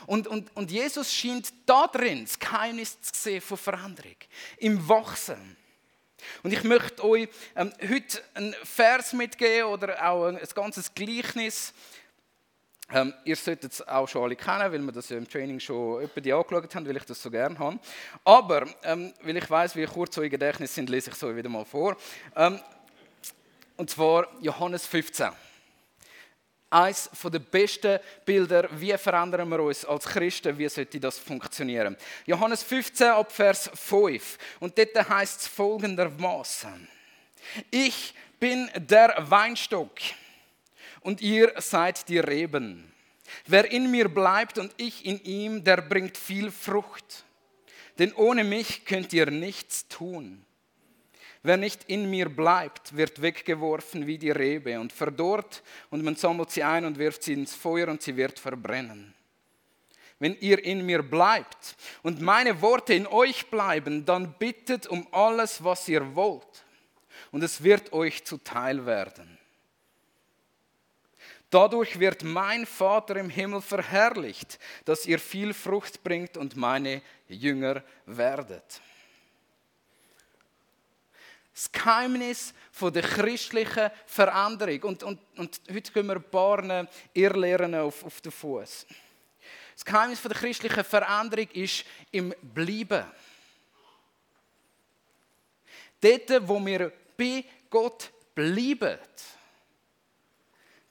Und, 0.06 0.26
und, 0.26 0.54
und 0.56 0.70
Jesus 0.70 1.12
scheint 1.12 1.52
da 1.64 1.86
drin 1.86 2.24
das 2.24 2.38
Geheimnis 2.38 3.00
zu 3.00 3.12
sehen 3.14 3.40
von 3.40 3.56
Veränderung, 3.56 4.16
im 4.58 4.88
Wachsen. 4.88 5.56
Und 6.42 6.52
ich 6.52 6.64
möchte 6.64 7.04
euch 7.04 7.28
ähm, 7.54 7.72
heute 7.88 8.22
einen 8.34 8.54
Vers 8.64 9.12
mitgeben 9.12 9.68
oder 9.68 10.04
auch 10.08 10.26
ein, 10.26 10.38
ein 10.38 10.48
ganzes 10.54 10.92
Gleichnis. 10.92 11.72
Ähm, 12.92 13.12
ihr 13.24 13.34
solltet 13.36 13.72
es 13.72 13.86
auch 13.86 14.06
schon 14.08 14.22
alle 14.22 14.36
kennen, 14.36 14.72
weil 14.72 14.78
wir 14.78 14.92
das 14.92 15.08
ja 15.08 15.18
im 15.18 15.28
Training 15.28 15.58
schon 15.58 16.08
die 16.16 16.32
angeschaut 16.32 16.74
haben, 16.74 16.86
weil 16.86 16.96
ich 16.96 17.04
das 17.04 17.20
so 17.20 17.30
gerne 17.30 17.58
habe. 17.58 17.78
Aber, 18.24 18.66
ähm, 18.84 19.12
weil 19.22 19.36
ich 19.36 19.50
weiß, 19.50 19.74
wie 19.74 19.86
kurz 19.86 20.16
eure 20.18 20.30
Gedächtnis 20.30 20.74
sind, 20.74 20.88
lese 20.88 21.10
ich 21.10 21.16
es 21.16 21.22
euch 21.24 21.34
wieder 21.34 21.48
mal 21.48 21.64
vor. 21.64 21.96
Ähm, 22.36 22.60
und 23.76 23.90
zwar 23.90 24.28
Johannes 24.40 24.86
15 24.86 25.30
eines 26.70 27.10
der 27.22 27.38
besten 27.38 27.98
Bilder, 28.24 28.68
wie 28.72 28.96
verändern 28.96 29.48
wir 29.48 29.60
uns 29.60 29.84
als 29.84 30.04
Christen, 30.04 30.58
wie 30.58 30.68
sollte 30.68 31.00
das 31.00 31.18
funktionieren. 31.18 31.96
Johannes 32.26 32.62
15 32.62 33.08
ab 33.08 33.30
Vers 33.32 33.70
5 33.74 34.38
und 34.60 34.76
dort 34.76 35.08
heißt 35.08 35.40
es 35.42 35.46
folgendermaßen. 35.46 36.88
Ich 37.70 38.14
bin 38.40 38.70
der 38.76 39.14
Weinstock 39.18 39.92
und 41.00 41.20
ihr 41.20 41.52
seid 41.58 42.08
die 42.08 42.18
Reben. 42.18 42.92
Wer 43.46 43.70
in 43.70 43.90
mir 43.90 44.08
bleibt 44.08 44.58
und 44.58 44.72
ich 44.76 45.04
in 45.04 45.22
ihm, 45.24 45.64
der 45.64 45.78
bringt 45.78 46.16
viel 46.16 46.50
Frucht. 46.50 47.24
Denn 47.98 48.12
ohne 48.14 48.44
mich 48.44 48.84
könnt 48.84 49.12
ihr 49.12 49.30
nichts 49.30 49.88
tun. 49.88 50.45
Wer 51.46 51.58
nicht 51.58 51.84
in 51.84 52.10
mir 52.10 52.28
bleibt, 52.28 52.96
wird 52.96 53.22
weggeworfen 53.22 54.04
wie 54.08 54.18
die 54.18 54.32
Rebe 54.32 54.80
und 54.80 54.92
verdorrt 54.92 55.62
und 55.90 56.02
man 56.02 56.16
sammelt 56.16 56.50
sie 56.50 56.64
ein 56.64 56.84
und 56.84 56.98
wirft 56.98 57.22
sie 57.22 57.34
ins 57.34 57.54
Feuer 57.54 57.86
und 57.86 58.02
sie 58.02 58.16
wird 58.16 58.40
verbrennen. 58.40 59.14
Wenn 60.18 60.36
ihr 60.40 60.64
in 60.64 60.84
mir 60.84 61.04
bleibt 61.04 61.76
und 62.02 62.20
meine 62.20 62.60
Worte 62.62 62.94
in 62.94 63.06
euch 63.06 63.46
bleiben, 63.46 64.04
dann 64.04 64.32
bittet 64.32 64.88
um 64.88 65.06
alles, 65.12 65.62
was 65.62 65.86
ihr 65.88 66.16
wollt 66.16 66.64
und 67.30 67.44
es 67.44 67.62
wird 67.62 67.92
euch 67.92 68.24
zuteil 68.24 68.84
werden. 68.84 69.38
Dadurch 71.50 72.00
wird 72.00 72.24
mein 72.24 72.66
Vater 72.66 73.14
im 73.14 73.30
Himmel 73.30 73.60
verherrlicht, 73.60 74.58
dass 74.84 75.06
ihr 75.06 75.20
viel 75.20 75.54
Frucht 75.54 76.02
bringt 76.02 76.36
und 76.36 76.56
meine 76.56 77.02
Jünger 77.28 77.84
werdet. 78.04 78.80
Das 81.56 81.72
Geheimnis 81.72 82.52
der 82.82 83.00
christlichen 83.00 83.90
Veränderung. 84.04 84.82
Und, 84.82 85.02
und, 85.02 85.18
und 85.38 85.58
heute 85.72 85.90
gehen 85.90 86.06
wir 86.06 86.16
ein 86.16 86.30
paar 86.30 86.86
Irrlehren 87.14 87.74
auf, 87.76 88.04
auf 88.04 88.20
den 88.20 88.30
Fuß. 88.30 88.86
Das 89.74 89.82
Geheimnis 89.82 90.20
der 90.20 90.32
christlichen 90.32 90.84
Veränderung 90.84 91.48
ist 91.52 91.86
im 92.10 92.34
Bleiben. 92.42 93.06
Dort, 95.98 96.46
wo 96.46 96.64
wir 96.66 96.92
bei 97.16 97.42
Gott 97.70 98.12
bleiben, 98.34 98.98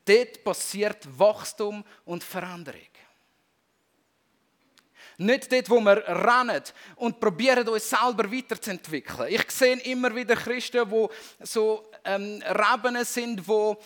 dort 0.04 0.44
passiert 0.44 1.08
Wachstum 1.20 1.86
und 2.06 2.24
Veränderung. 2.24 2.95
Nicht 5.18 5.52
dort, 5.52 5.70
wo 5.70 5.80
wir 5.80 6.04
rennen 6.08 6.62
und 6.98 7.20
probieren, 7.20 7.68
uns 7.68 7.90
selber 7.90 8.32
weiterzuentwickeln. 8.32 9.30
Ich 9.30 9.50
sehe 9.52 9.80
immer 9.82 10.14
wieder 10.14 10.36
Christen, 10.36 10.90
die 10.90 11.08
so 11.46 11.90
ähm, 12.04 12.44
Reben 12.44 13.04
sind, 13.06 13.48
wo, 13.48 13.78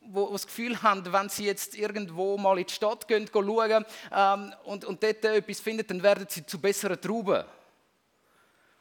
wo 0.00 0.30
das 0.32 0.46
Gefühl 0.46 0.82
haben, 0.82 1.12
wenn 1.12 1.28
sie 1.28 1.46
jetzt 1.46 1.76
irgendwo 1.76 2.36
mal 2.36 2.58
in 2.58 2.66
die 2.66 2.72
Stadt 2.72 3.06
gehen, 3.06 3.26
gehen 3.26 3.46
schauen 3.46 3.84
ähm, 4.12 4.54
und, 4.64 4.84
und 4.84 5.02
dort 5.02 5.24
etwas 5.24 5.60
finden, 5.60 5.86
dann 5.86 6.02
werden 6.02 6.26
sie 6.28 6.44
zu 6.44 6.60
besseren 6.60 7.00
Trauben. 7.00 7.44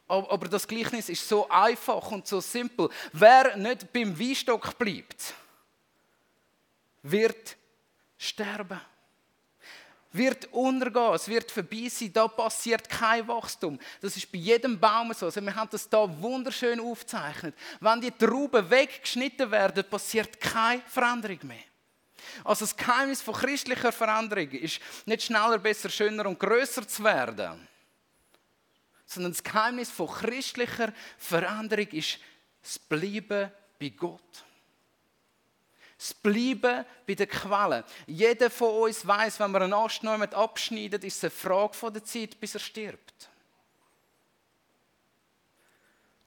Aber 0.07 0.48
das 0.48 0.67
Gleichnis 0.67 1.07
ist 1.09 1.29
so 1.29 1.48
einfach 1.50 2.09
und 2.09 2.25
so 2.25 2.41
simpel. 2.41 2.89
Wer 3.13 3.55
nicht 3.55 3.93
beim 3.93 4.19
Weinstock 4.19 4.75
bleibt, 4.79 5.36
wird 7.03 7.55
sterben. 8.17 8.81
Wird 10.12 10.51
untergehen, 10.51 11.13
es 11.13 11.28
wird 11.28 11.51
vorbei 11.51 11.88
sein, 11.89 12.12
da 12.12 12.28
passiert 12.28 12.89
kein 12.89 13.28
Wachstum. 13.28 13.80
Das 14.01 14.18
ist 14.18 14.32
bei 14.32 14.39
jedem 14.39 14.80
Baum 14.80 15.13
so. 15.13 15.28
Also 15.28 15.42
wir 15.42 15.56
haben 15.56 15.70
das 15.72 15.88
da 15.88 16.10
wunderschön 16.22 16.80
aufgezeichnet. 16.80 17.56
Wenn 17.80 18.01
die 18.01 18.12
Trauben 18.12 18.70
weggeschnitten 18.70 19.51
werden, 19.51 19.84
passiert 19.84 20.39
keine 20.39 20.82
Veränderung 20.88 21.39
mehr. 21.44 21.58
Also 22.44 22.66
das 22.66 22.75
Geheimnis 22.75 23.22
von 23.22 23.36
christlicher 23.36 23.92
Veränderung 23.92 24.50
ist 24.51 24.80
nicht 25.06 25.24
schneller, 25.24 25.58
besser, 25.58 25.89
schöner 25.89 26.25
und 26.25 26.39
größer 26.39 26.88
zu 26.88 27.04
werden 27.04 27.68
sondern 29.10 29.32
das 29.32 29.44
Geheimnis 29.44 29.89
von 29.89 30.08
christlicher 30.08 30.94
Veränderung 31.18 31.88
ist 31.88 32.20
das 32.62 32.78
Bleiben 32.78 33.51
bei 33.80 33.89
Gott. 33.89 34.46
Das 36.00 36.13
Bleiben 36.13 36.86
bei 37.06 37.13
der 37.13 37.27
Quelle. 37.27 37.84
Jeder 38.08 38.50
von 38.50 38.84
uns 38.84 39.06
weiß, 39.06 39.38
wenn 39.41 39.51
man 39.51 39.63
einen 39.63 39.74
Ast 39.74 40.01
abschneidet, 40.06 41.03
ist 41.03 41.18
es 41.18 41.24
eine 41.25 41.32
Frage 41.32 41.91
der 41.91 42.06
Zeit, 42.06 42.39
bis 42.39 42.53
er 42.53 42.62
stirbt. 42.62 43.29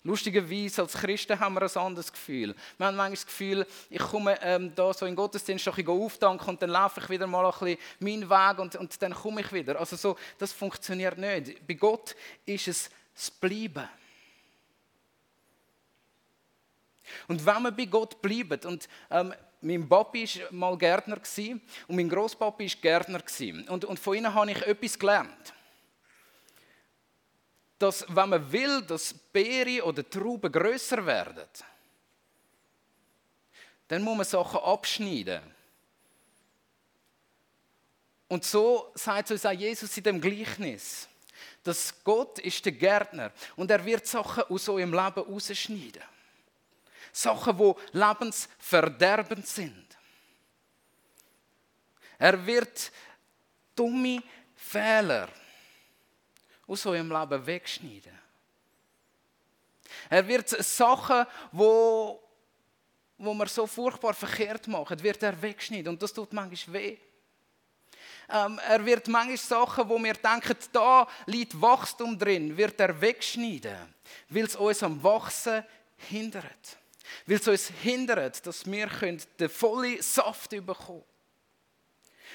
Lustigerweise 0.05 0.83
als 0.83 0.93
Christen 0.93 1.41
haben 1.41 1.55
wir 1.55 1.63
ein 1.63 1.77
anderes 1.83 2.13
Gefühl. 2.13 2.55
Wir 2.77 2.87
haben 2.87 2.97
manchmal 2.97 3.13
das 3.13 3.25
Gefühl, 3.25 3.67
ich 3.89 4.03
komme 4.03 4.39
ähm, 4.43 4.75
da 4.75 4.93
so 4.93 5.07
in 5.07 5.13
den 5.13 5.17
Gottesdienst 5.17 5.67
ich 5.67 5.89
aufdanken 5.89 6.51
und 6.51 6.61
dann 6.61 6.71
laufe 6.71 7.01
ich 7.01 7.09
wieder 7.09 7.27
mal 7.27 7.47
ein 7.47 7.53
bisschen 7.53 7.79
meinen 8.01 8.29
Weg 8.29 8.59
und, 8.59 8.77
und 8.77 9.01
dann 9.01 9.15
komme 9.15 9.41
ich 9.41 9.53
wieder. 9.55 9.79
Also 9.79 9.97
so, 9.97 10.19
das 10.37 10.53
funktioniert 10.53 11.17
nicht. 11.17 11.67
Bei 11.67 11.75
Gott 11.75 12.15
ist 12.45 12.69
es 12.69 12.91
das 13.15 13.31
Bleiben. 13.31 13.89
Und 17.29 17.47
wenn 17.47 17.63
wir 17.63 17.73
bei 17.73 17.87
Gott 17.87 18.21
bleiben, 18.21 18.61
und 18.67 18.89
ähm, 19.11 19.33
mein 19.63 19.89
Papi 19.89 20.29
war 20.29 20.53
mal 20.53 20.79
Gärtner 20.79 21.19
und 21.89 21.97
mein 21.97 22.09
Großpapi 22.09 22.69
war 22.69 22.81
Gärtner. 22.81 23.23
Und, 23.69 23.85
und 23.85 23.99
von 23.99 24.17
ihnen 24.17 24.33
habe 24.33 24.51
ich 24.51 24.63
etwas 24.63 24.99
gelernt 24.99 25.53
dass 27.83 28.07
wenn 28.09 28.29
man 28.29 28.53
will, 28.53 28.83
dass 28.83 29.13
Beere 29.13 29.85
oder 29.85 30.09
Trauben 30.09 30.53
größer 30.53 31.05
werden, 31.05 31.49
dann 33.89 34.03
muss 34.03 34.17
man 34.17 34.25
Sachen 34.25 34.61
abschneiden. 34.61 35.43
Und 38.29 38.45
so 38.45 38.93
sagt 38.95 39.33
uns 39.33 39.45
auch 39.45 39.51
Jesus 39.51 39.97
in 39.97 40.05
dem 40.05 40.21
Gleichnis, 40.21 41.09
dass 41.65 41.93
Gott 42.05 42.39
ist 42.39 42.65
der 42.65 42.73
Gärtner 42.73 43.33
und 43.57 43.71
er 43.71 43.85
wird 43.85 44.07
Sachen 44.07 44.45
aus 44.45 44.69
eurem 44.69 44.93
Leben 44.93 45.21
rausschneiden. 45.21 46.03
Sachen, 47.13 47.57
die 47.57 47.99
lebensverderbend 47.99 49.47
sind. 49.47 49.87
Er 52.19 52.45
wird 52.47 52.91
dumme 53.77 54.23
Fehler 54.57 55.29
aus 56.67 56.87
eurem 56.87 57.11
Leben 57.11 57.47
wegschneiden. 57.47 58.19
Er 60.09 60.27
wird 60.27 60.49
Sachen, 60.49 61.27
wo, 61.51 62.23
wo 63.19 63.35
man 63.35 63.49
so 63.49 63.67
furchtbar 63.67 64.15
verkehrt 64.15 64.67
macht, 64.69 65.03
wird 65.03 65.23
er 65.23 65.41
wegschneiden. 65.41 65.89
Und 65.89 66.03
das 66.03 66.13
tut 66.13 66.33
manchmal 66.33 66.75
weh. 66.75 66.99
Ähm, 68.29 68.59
er 68.67 68.85
wird 68.85 69.09
manchmal 69.09 69.37
Sachen, 69.37 69.89
wo 69.89 69.99
wir 69.99 70.15
denken, 70.15 70.57
da 70.73 71.07
liegt 71.27 71.61
Wachstum 71.61 72.19
drin, 72.19 72.57
wird 72.57 72.81
er 72.81 72.99
wegschneiden, 72.99 73.95
weil 74.29 74.45
es 74.45 74.57
uns 74.57 74.83
am 74.83 75.03
Wachsen 75.03 75.65
hindert. 75.97 76.79
Weil 77.27 77.37
es 77.37 77.49
uns 77.49 77.69
hindert, 77.83 78.47
dass 78.47 78.67
wir 78.67 78.89
den 79.39 79.49
vollen 79.49 80.01
Saft 80.03 80.51
bekommen 80.51 81.05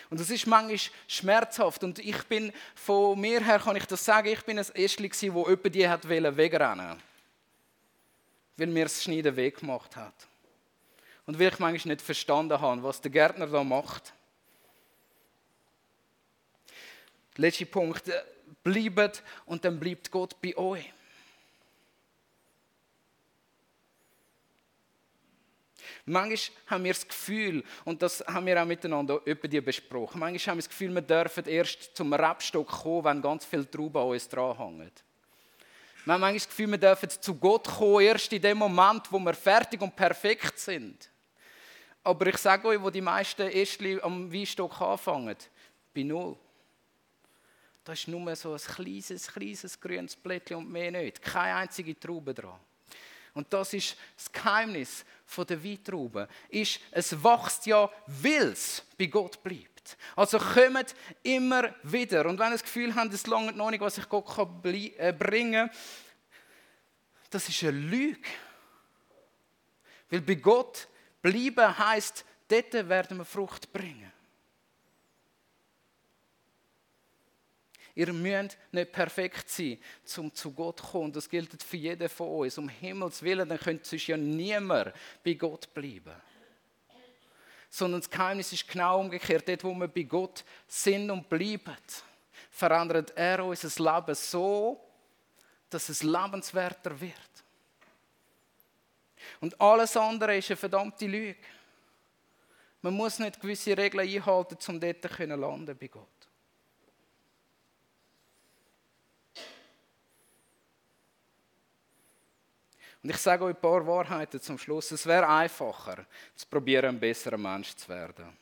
und 0.10 0.19
das 0.19 0.29
ist 0.29 0.48
manchmal 0.48 0.79
schmerzhaft. 1.07 1.84
Und 1.84 2.00
ich 2.00 2.24
bin, 2.24 2.53
von 2.75 3.19
mir 3.19 3.43
her 3.43 3.60
kann 3.60 3.75
ich 3.75 3.86
das 3.86 4.03
sagen, 4.03 4.27
ich 4.29 4.43
bin 4.43 4.57
ein 4.57 4.65
gewesen, 4.65 5.34
wo 5.34 5.48
jemand 5.48 5.75
die 5.75 5.88
hat 5.88 6.07
wegrennen 6.07 7.01
Weil 8.55 8.67
mir 8.67 8.86
das 8.86 9.03
Schneiden 9.03 9.36
weggemacht 9.36 9.96
hat. 9.96 10.13
Und 11.25 11.38
weil 11.38 11.50
ich 11.50 11.60
manchmal 11.60 11.93
nicht 11.93 12.05
verstanden 12.05 12.60
habe, 12.60 12.84
was 12.84 13.01
der 13.01 13.12
Gärtner 13.12 13.48
da 13.48 13.63
macht. 13.63 14.13
Letzter 17.36 17.65
Punkt, 17.65 18.10
bleibt 18.63 19.22
und 19.46 19.63
dann 19.63 19.79
bleibt 19.79 20.10
Gott 20.10 20.41
bei 20.41 20.55
euch. 20.57 20.91
Manchmal 26.09 26.57
haben 26.67 26.83
wir 26.85 26.93
das 26.93 27.05
Gefühl, 27.05 27.63
und 27.83 28.01
das 28.01 28.23
haben 28.25 28.45
wir 28.45 28.61
auch 28.61 28.65
miteinander 28.65 29.19
über 29.25 29.45
die 29.45 29.59
besprochen, 29.59 30.21
manchmal 30.21 30.51
haben 30.51 30.57
wir 30.57 30.61
das 30.63 30.69
Gefühl, 30.69 30.95
wir 30.95 31.01
dürfen 31.01 31.45
erst 31.45 31.97
zum 31.97 32.13
Rebstock 32.13 32.67
kommen, 32.67 33.03
wenn 33.03 33.21
ganz 33.21 33.43
viele 33.43 33.69
Trauben 33.69 33.97
an 34.01 34.07
uns 34.07 34.29
dranhängen. 34.29 34.89
Wir 36.05 36.13
haben 36.13 36.21
manchmal 36.21 36.35
das 36.35 36.47
Gefühl, 36.47 36.71
wir 36.71 36.77
dürfen 36.77 37.09
zu 37.09 37.35
Gott 37.35 37.67
kommen, 37.67 38.05
erst 38.05 38.31
in 38.31 38.41
dem 38.41 38.57
Moment, 38.57 39.11
wo 39.11 39.19
wir 39.19 39.33
fertig 39.33 39.81
und 39.81 39.93
perfekt 39.97 40.57
sind. 40.57 41.09
Aber 42.05 42.27
ich 42.27 42.37
sage 42.37 42.69
euch, 42.69 42.81
wo 42.81 42.89
die 42.89 43.01
meisten 43.01 43.41
Ästchen 43.41 44.01
am 44.01 44.31
Weinstock 44.31 44.79
anfangen, 44.79 45.35
bei 45.93 46.03
Null. 46.03 46.37
Da 47.83 47.91
ist 47.91 48.07
nur 48.07 48.33
so 48.37 48.53
ein 48.53 48.59
kleines, 48.59 49.27
kleines 49.27 49.77
grünes 49.77 50.15
Blättchen 50.15 50.55
und 50.55 50.71
mehr 50.71 50.91
nicht. 50.91 51.21
Keine 51.21 51.55
einzige 51.55 51.99
Traube 51.99 52.33
dran. 52.33 52.59
Und 53.38 53.53
das 53.53 53.72
ist 53.74 53.96
das 54.15 54.32
Geheimnis 54.32 55.06
der 55.38 55.63
Weintrauben. 55.63 56.27
Ist, 56.50 56.79
es 56.89 57.24
wächst 57.24 57.67
ja, 57.67 57.88
weil 58.08 58.48
es 58.50 58.84
bei 58.98 59.06
Gott 59.06 59.44
bleibt. 59.44 59.96
Also 60.15 60.39
kommt 60.39 60.96
immer 61.22 61.75
wieder. 61.84 62.25
Und 62.25 62.39
wenn 62.39 62.48
ihr 62.48 62.53
das 62.53 62.63
Gefühl 62.63 62.96
habt, 62.96 63.13
es 63.13 63.27
lange 63.27 63.53
noch 63.53 63.70
nicht, 63.70 63.82
was 63.82 64.00
ich 64.00 64.10
Gott 64.10 64.25
kann 64.25 64.62
äh, 64.63 65.13
bringen 65.13 65.70
kann, 65.70 65.77
das 67.29 67.48
ist 67.48 67.62
eine 67.62 67.72
Lüge. 67.72 68.27
Weil 70.10 70.22
bei 70.22 70.36
Gott 70.36 70.88
bleiben 71.22 71.77
heisst, 71.77 72.25
dort 72.48 72.74
werden 72.74 73.17
wir 73.17 73.25
Frucht 73.25 73.72
bringen. 73.72 74.12
Ihr 77.98 78.13
müsst 78.13 78.60
nicht 78.72 78.92
perfekt 78.92 79.50
sein, 79.50 79.80
um 80.18 80.32
zu 80.32 80.51
Gott 80.51 80.80
zu 80.80 80.86
kommen. 80.86 81.12
Das 81.12 81.27
gilt 81.27 81.63
für 81.63 81.77
jeden 81.77 82.08
von 82.08 82.27
uns. 82.27 82.56
Um 82.60 82.70
Himmels 82.70 83.24
Willen, 83.24 83.50
dann 83.50 83.58
könnte 83.58 83.89
sonst 83.89 84.06
ja 84.06 84.16
niemand 84.16 84.94
bei 85.24 85.34
Gott 85.34 85.74
bleiben. 85.74 86.13
Sondern 87.72 88.01
das 88.01 88.10
Geheimnis 88.12 88.54
ist 88.54 88.68
genau 88.68 89.00
umgekehrt. 89.00 89.50
Dort, 89.50 89.63
wo 89.63 89.74
wir 89.74 89.88
bei 89.88 90.04
Gott 90.04 90.46
sind 90.68 91.10
und 91.10 91.27
bleiben, 91.27 91.75
verändert 92.51 93.13
er 93.16 93.44
unser 93.44 93.84
Leben 93.84 94.13
so, 94.13 94.80
dass 95.68 95.89
es 95.89 96.04
lebenswerter 96.04 97.01
wird. 97.01 97.13
Und 99.42 99.60
alles 99.60 99.98
andere 99.98 100.38
ist 100.38 100.51
eine 100.51 100.58
verdammte 100.58 101.08
Lüge. 101.08 101.39
Man 102.84 102.94
muss 102.94 103.18
nicht 103.18 103.42
gewisse 103.42 103.75
Regeln 103.75 104.08
einhalten, 104.08 104.56
um 104.68 104.80
dort 104.80 105.01
zu 105.01 105.25
landen 105.25 105.75
bei 105.75 105.88
Gott. 105.88 106.16
Und 113.07 113.11
ich 113.11 113.21
sage 113.21 113.45
euch 113.45 113.55
ein 113.55 113.61
paar 113.61 113.87
Wahrheiten 113.87 114.41
zum 114.41 114.57
Schluss. 114.57 114.91
Es 114.91 115.05
wäre 115.05 115.29
einfacher, 115.29 116.05
zu 116.35 116.45
probieren, 116.45 116.89
ein 116.89 116.99
besserer 116.99 117.37
Mensch 117.37 117.73
zu 117.73 117.87
werden. 117.87 118.37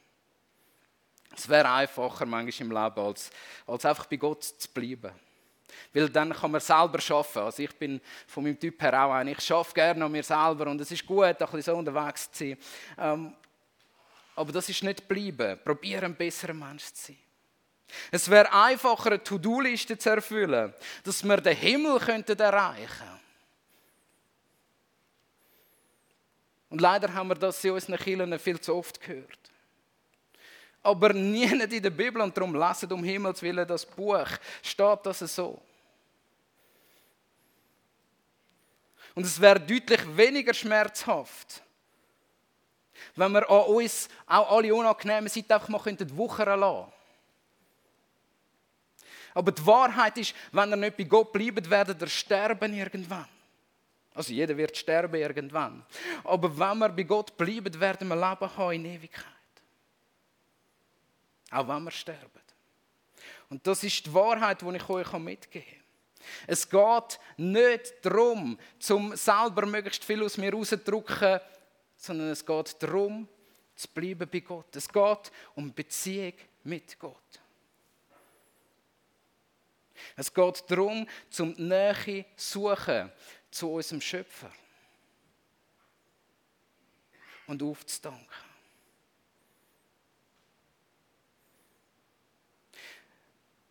Es 1.38 1.48
wäre 1.48 1.70
einfacher 1.70 2.26
manchmal 2.26 2.68
im 2.68 2.72
Leben, 2.72 3.06
als, 3.06 3.30
als 3.68 3.86
einfach 3.86 4.08
bei 4.08 4.16
Gott 4.16 4.44
zu 4.44 4.68
bleiben. 4.70 5.12
Weil 5.94 6.10
dann 6.10 6.34
kann 6.34 6.50
man 6.50 6.62
selber 6.62 7.00
schaffen. 7.00 7.44
Also 7.44 7.62
ich 7.62 7.76
bin 7.76 8.02
von 8.26 8.44
meinem 8.44 8.60
Typ 8.60 8.82
her 8.82 9.06
auch 9.06 9.14
ein. 9.14 9.28
Ich 9.28 9.42
schaffe 9.42 9.72
gerne 9.72 10.04
an 10.04 10.12
mir 10.12 10.24
selber 10.24 10.66
und 10.66 10.82
es 10.82 10.90
ist 10.90 11.06
gut, 11.06 11.26
ein 11.26 11.36
bisschen 11.36 11.62
so 11.62 11.76
unterwegs 11.76 12.32
zu 12.32 12.46
sein. 12.46 12.58
Ähm, 12.98 13.36
aber 14.36 14.52
das 14.52 14.68
ist 14.68 14.82
nicht 14.82 15.08
bleiben. 15.08 15.60
Probieren, 15.64 16.06
ein 16.06 16.16
besserer 16.16 16.56
Mensch 16.56 16.86
zu 16.86 17.06
sein. 17.06 17.18
Es 18.10 18.28
wäre 18.28 18.52
einfacher, 18.52 19.12
eine 19.12 19.24
To-Do-Liste 19.24 19.96
zu 19.96 20.10
erfüllen, 20.10 20.74
dass 21.04 21.24
wir 21.24 21.38
den 21.38 21.56
Himmel 21.56 21.98
erreichen 22.00 22.88
könnten. 22.88 23.25
Und 26.76 26.82
leider 26.82 27.14
haben 27.14 27.30
wir 27.30 27.36
das 27.36 27.64
in 27.64 27.72
unseren 27.72 27.96
Kirchen 27.96 28.38
viel 28.38 28.60
zu 28.60 28.76
oft 28.76 29.00
gehört. 29.00 29.40
Aber 30.84 31.14
nie 31.14 31.46
in 31.46 31.82
der 31.82 31.90
Bibel 31.90 32.22
und 32.22 32.36
darum 32.36 32.54
lasst 32.54 32.92
um 32.92 33.02
Himmels 33.02 33.42
Willen 33.42 33.66
das 33.66 33.86
Buch, 33.86 34.28
steht 34.62 35.00
das 35.04 35.20
so. 35.20 35.62
Und 39.14 39.26
es 39.26 39.40
wäre 39.40 39.58
deutlich 39.58 40.02
weniger 40.18 40.54
schmerzhaft, 40.54 41.62
Wenn 43.16 43.32
wir 43.32 43.50
an 43.50 43.68
uns 43.68 44.10
auch 44.28 44.58
alle 44.58 44.76
unangenehmen 44.76 45.30
Seiten 45.30 45.54
einfach 45.54 45.70
mal 45.70 45.82
wuchern 45.82 46.60
lassen 46.60 46.92
Aber 49.34 49.54
die 49.54 49.66
Wahrheit 49.66 50.18
ist, 50.18 50.36
wenn 50.52 50.72
ihr 50.72 50.76
nicht 50.76 50.98
bei 50.98 51.06
Gott 51.06 51.32
bleibt, 51.32 51.70
werdet 51.70 52.02
ihr 52.02 52.08
sterben 52.08 52.74
irgendwann. 52.74 53.30
Also 54.16 54.34
jeder 54.34 54.56
wird 54.56 54.76
sterben 54.76 55.16
irgendwann. 55.16 55.86
Aber 56.24 56.58
wenn 56.58 56.78
wir 56.80 56.90
bei 56.90 57.04
Gott 57.04 57.36
bleiben, 57.36 57.80
werden 57.80 58.08
wir 58.08 58.16
Leben 58.16 58.58
haben 58.58 58.72
in 58.72 58.86
Ewigkeit. 58.86 59.26
Auch 61.52 61.68
wenn 61.68 61.84
wir 61.84 61.92
sterben. 61.92 62.30
Und 63.50 63.68
das 63.68 63.84
ist 63.84 64.06
die 64.06 64.14
Wahrheit, 64.14 64.62
die 64.62 64.76
ich 64.76 64.90
euch 64.90 65.12
mitgeben 65.14 65.68
kann. 65.68 65.84
Es 66.48 66.68
geht 66.68 67.20
nicht 67.38 67.94
darum, 68.02 68.58
zum 68.80 69.16
selber 69.16 69.66
möglichst 69.66 70.04
viel 70.04 70.24
aus 70.24 70.38
mir 70.38 70.52
rauszudrücken, 70.52 71.40
sondern 71.98 72.30
es 72.30 72.44
geht 72.44 72.82
darum, 72.82 73.28
zu 73.76 73.88
bleiben 73.90 74.28
bei 74.32 74.40
Gott. 74.40 74.76
Es 74.76 74.88
geht 74.88 75.32
um 75.54 75.74
Beziehung 75.74 76.34
mit 76.64 76.98
Gott. 76.98 77.16
Es 80.16 80.34
geht 80.34 80.64
darum, 80.68 81.08
zum 81.30 81.52
Nähe 81.54 82.26
suchen 82.36 83.12
zu 83.56 83.72
unserem 83.72 84.02
Schöpfer 84.02 84.52
und 87.48 87.64
aufzudanken. 87.64 88.28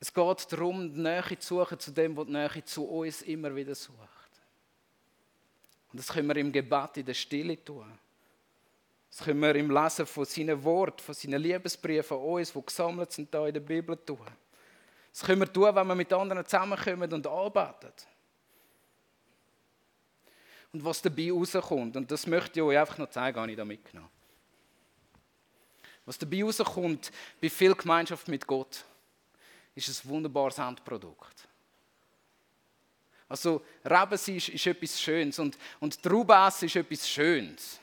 Es 0.00 0.12
geht 0.12 0.52
darum, 0.52 0.92
die 0.92 1.00
Nähe 1.00 1.38
zu 1.38 1.58
suchen 1.58 1.78
zu 1.78 1.90
dem, 1.90 2.16
was 2.16 2.26
die 2.26 2.32
Nähe 2.32 2.64
zu 2.64 2.84
uns 2.84 3.22
immer 3.22 3.54
wieder 3.54 3.74
sucht. 3.74 3.98
Und 5.92 5.98
das 5.98 6.08
können 6.08 6.28
wir 6.28 6.36
im 6.36 6.50
Gebet 6.50 6.96
in 6.96 7.06
der 7.06 7.14
Stille 7.14 7.62
tun. 7.62 7.98
Das 9.10 9.24
können 9.24 9.40
wir 9.40 9.54
im 9.54 9.70
Lesen 9.70 10.06
von 10.06 10.24
seinen 10.24 10.64
Worten, 10.64 11.00
von 11.00 11.14
seinen 11.14 11.40
Liebesbriefen 11.40 12.16
an 12.16 12.22
uns, 12.22 12.52
die 12.52 12.64
gesammelt 12.64 13.12
sind 13.12 13.30
hier 13.30 13.46
in 13.46 13.54
der 13.54 13.60
Bibel, 13.60 13.96
tun. 13.98 14.26
Das 15.12 15.22
können 15.22 15.40
wir 15.40 15.52
tun, 15.52 15.74
wenn 15.74 15.86
wir 15.86 15.94
mit 15.94 16.12
anderen 16.12 16.44
zusammenkommen 16.44 17.12
und 17.12 17.26
arbeiten. 17.26 17.92
Und 20.74 20.84
was 20.84 21.00
dabei 21.00 21.30
rauskommt, 21.30 21.96
und 21.96 22.10
das 22.10 22.26
möchte 22.26 22.58
ich 22.58 22.62
euch 22.64 22.76
einfach 22.76 22.98
noch 22.98 23.08
zeigen, 23.08 23.38
habe 23.38 23.48
ich 23.48 23.56
da 23.56 23.64
mitgenommen. 23.64 24.10
Was 26.04 26.18
dabei 26.18 26.42
rauskommt 26.42 27.12
bei 27.40 27.48
viel 27.48 27.76
Gemeinschaft 27.76 28.26
mit 28.26 28.44
Gott, 28.44 28.84
ist 29.76 29.88
ein 29.88 30.10
wunderbares 30.10 30.58
Endprodukt. 30.58 31.46
Also 33.28 33.62
Rebensein 33.84 34.34
ist, 34.34 34.48
ist 34.48 34.66
etwas 34.66 35.00
Schönes 35.00 35.38
und, 35.38 35.56
und 35.78 36.02
Traubenessen 36.02 36.66
ist 36.66 36.74
etwas 36.74 37.08
Schönes. 37.08 37.78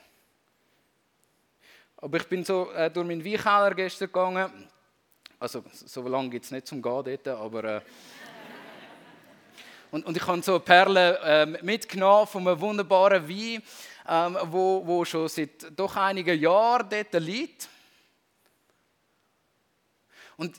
Aber 1.96 2.18
ich 2.18 2.26
bin 2.28 2.44
so 2.44 2.72
äh, 2.72 2.90
durch 2.90 3.06
meinen 3.06 3.24
Weinkeller 3.24 3.74
gestern 3.74 4.08
gegangen. 4.08 4.68
Also 5.38 5.64
so 5.72 6.06
lange 6.06 6.28
gibt 6.28 6.44
es 6.44 6.50
nicht 6.50 6.66
zum 6.66 6.82
Gehen 6.82 7.04
dort, 7.04 7.28
aber... 7.28 7.64
Äh, 7.64 7.80
und, 9.92 10.06
und, 10.06 10.16
ich 10.16 10.26
habe 10.26 10.42
so 10.42 10.52
eine 10.52 10.60
Perle 10.60 11.18
äh, 11.18 11.46
mitgenommen 11.62 12.26
von 12.26 12.48
einem 12.48 12.58
wunderbaren 12.58 13.28
Wein, 13.28 13.62
ähm, 14.08 14.38
wo, 14.44 14.84
wo 14.84 15.04
schon 15.04 15.28
seit 15.28 15.78
doch 15.78 15.94
einigen 15.94 16.40
Jahren 16.40 16.88
dort 16.88 17.12
liegt. 17.22 17.68
Und 20.38 20.58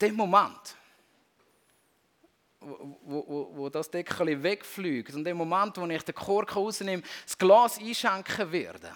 dem 0.00 0.14
Moment, 0.14 0.76
wo, 2.60 3.24
wo, 3.26 3.50
wo 3.56 3.68
das 3.70 3.90
Deckel 3.90 4.42
wegfliegt 4.42 5.14
und 5.14 5.24
dem 5.24 5.38
Moment, 5.38 5.78
wo 5.78 5.86
ich 5.86 6.02
den 6.02 6.14
Kork 6.14 6.54
rausnehme, 6.54 7.02
das 7.24 7.38
Glas 7.38 7.78
einschenken 7.78 8.52
werde, 8.52 8.92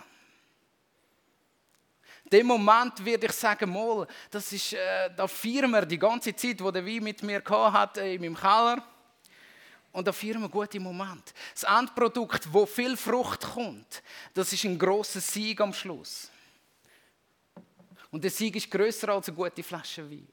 dem 2.31 2.47
Moment 2.47 3.03
werde 3.03 3.27
ich 3.27 3.33
sagen, 3.33 3.73
mal, 3.73 4.07
das 4.31 4.53
ist, 4.53 4.75
äh, 4.75 5.11
da 5.17 5.27
feiern 5.27 5.71
wir 5.71 5.87
die 5.87 5.99
ganze 5.99 6.37
Zeit, 6.37 6.63
wo 6.63 6.71
der 6.71 6.85
Wein 6.85 7.03
mit 7.03 7.23
mir 7.23 7.43
hat 7.43 7.97
äh, 7.97 8.15
in 8.15 8.21
meinem 8.21 8.37
Keller. 8.37 8.85
Und 9.99 10.07
da 10.07 10.13
feiern 10.13 10.41
wir 10.41 10.49
gute 10.49 10.79
Momente. 10.79 11.33
Das 11.53 11.65
Endprodukt, 11.65 12.47
wo 12.53 12.65
viel 12.67 12.97
Frucht 12.97 13.41
kommt, 13.41 14.01
das 14.33 14.53
ist 14.53 14.65
ein 14.65 14.79
großer 14.79 15.19
Sieg 15.19 15.61
am 15.61 15.73
Schluss. 15.73 16.31
Und 18.09 18.23
der 18.23 18.31
Sieg 18.31 18.55
ist 18.55 18.71
größer 18.71 19.09
als 19.09 19.27
eine 19.27 19.37
gute 19.37 19.61
Flasche 19.61 20.09
Wein. 20.09 20.29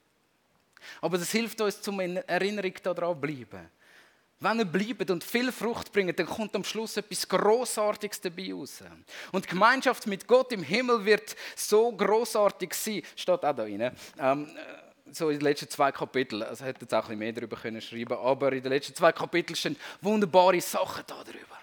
Aber 1.01 1.17
das 1.17 1.31
hilft 1.31 1.59
uns, 1.61 1.81
zum 1.81 1.99
Erinnerung 1.99 2.73
daran 2.83 3.15
zu 3.15 3.19
bleiben. 3.19 3.67
Wenn 4.39 4.59
ihr 4.59 4.65
bleibt 4.65 5.09
und 5.09 5.23
viel 5.23 5.51
Frucht 5.51 5.91
bringt, 5.91 6.19
dann 6.19 6.27
kommt 6.27 6.55
am 6.55 6.63
Schluss 6.63 6.97
etwas 6.97 7.27
Großartiges 7.27 8.21
dabei 8.21 8.53
raus. 8.53 8.83
Und 9.31 9.45
die 9.45 9.49
Gemeinschaft 9.49 10.05
mit 10.05 10.27
Gott 10.27 10.51
im 10.51 10.61
Himmel 10.61 11.03
wird 11.03 11.35
so 11.55 11.91
großartig 11.91 12.71
sein, 12.75 13.01
steht 13.15 13.33
auch 13.33 13.41
da 13.41 13.51
drin. 13.51 13.89
Ähm, 14.19 14.47
so 15.11 15.29
in 15.29 15.39
den 15.39 15.43
letzten 15.43 15.69
zwei 15.69 15.91
Kapiteln, 15.91 16.43
also 16.43 16.65
hätte 16.65 16.81
jetzt 16.81 16.93
auch 16.93 16.97
ein 16.97 17.03
bisschen 17.03 17.19
mehr 17.19 17.33
darüber 17.33 17.57
können 17.57 17.81
schreiben, 17.81 18.17
aber 18.17 18.51
in 18.53 18.63
den 18.63 18.71
letzten 18.71 18.95
zwei 18.95 19.11
Kapiteln 19.11 19.55
stehen 19.55 19.77
wunderbare 20.01 20.59
Sachen 20.61 21.03
darüber. 21.07 21.59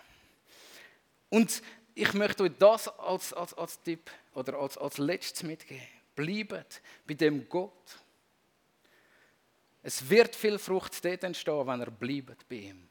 Und 1.29 1.63
ich 1.95 2.13
möchte 2.15 2.45
euch 2.45 2.53
das 2.59 2.89
als, 2.99 3.33
als, 3.33 3.55
als 3.55 3.83
Tipp 3.83 4.11
oder 4.35 4.59
als, 4.59 4.79
als 4.79 4.99
letztes 4.99 5.43
mitgeben. 5.43 5.87
Bleibt 6.15 6.83
bei 7.07 7.15
dem 7.15 7.49
Gott 7.49 7.99
es 9.83 10.09
wird 10.09 10.37
viel 10.37 10.59
Frucht 10.59 11.05
dort 11.05 11.25
entstehen, 11.25 11.67
wenn 11.67 11.81
er 11.81 11.91
bleibt 11.91 12.49
bei 12.49 12.57
ihm. 12.57 12.89